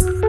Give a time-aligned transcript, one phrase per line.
[0.00, 0.27] Le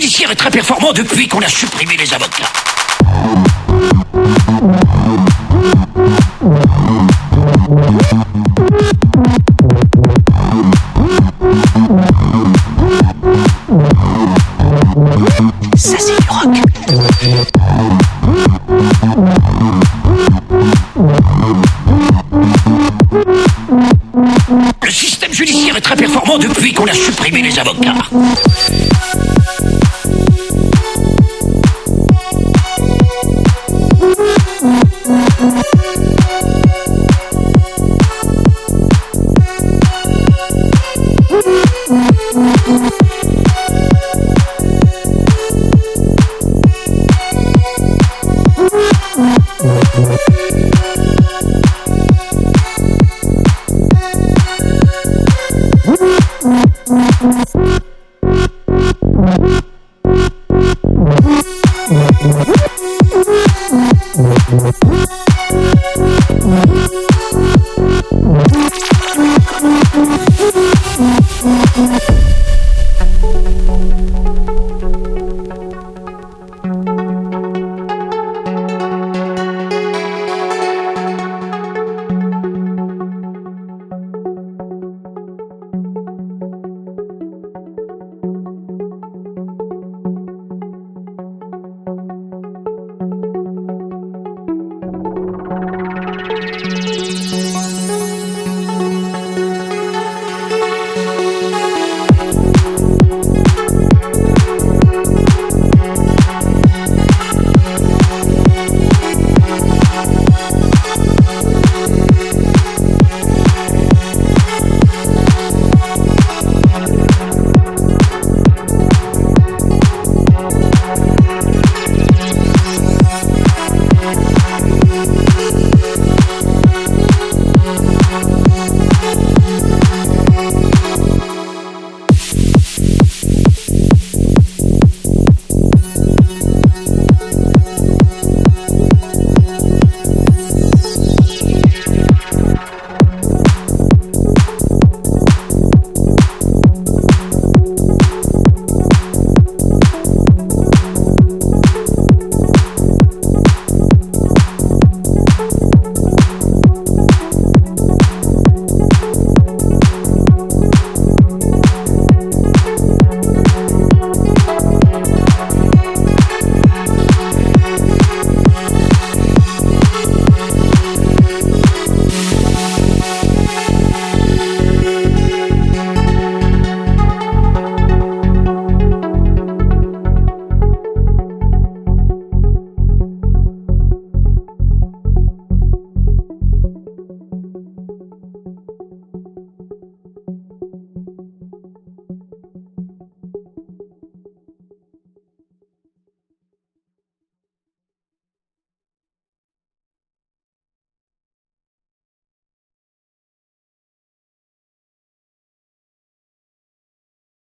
[0.00, 2.52] judiciaire est très performant depuis qu'on a supprimé les avocats.
[15.76, 16.46] Ça c'est du rock.
[24.84, 27.94] Le système judiciaire est très performant depuis qu'on a supprimé les avocats.